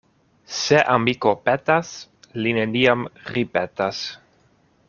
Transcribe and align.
Se 0.59 0.79
amiko 0.93 1.33
petas, 1.49 1.93
li 2.41 2.57
neniam 2.61 3.07
ripetas. 3.37 4.05